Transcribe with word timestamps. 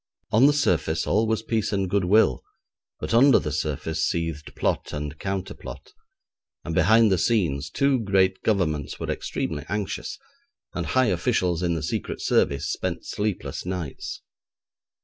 On 0.31 0.47
the 0.47 0.51
surface 0.51 1.05
all 1.05 1.27
was 1.27 1.43
peace 1.43 1.71
and 1.71 1.87
goodwill, 1.87 2.43
but 2.99 3.13
under 3.13 3.37
the 3.37 3.51
surface 3.51 4.03
seethed 4.03 4.55
plot 4.55 4.93
and 4.93 5.15
counterplot, 5.19 5.93
and 6.63 6.73
behind 6.73 7.11
the 7.11 7.19
scenes 7.19 7.69
two 7.69 7.99
great 7.99 8.41
governments 8.41 8.99
were 8.99 9.11
extremely 9.11 9.63
anxious, 9.69 10.17
and 10.73 10.87
high 10.87 11.05
officials 11.13 11.61
in 11.61 11.75
the 11.75 11.83
Secret 11.83 12.19
Service 12.19 12.71
spent 12.71 13.05
sleepless 13.05 13.63
nights. 13.63 14.23